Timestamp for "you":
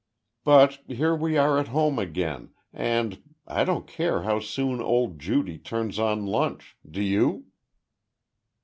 7.03-7.45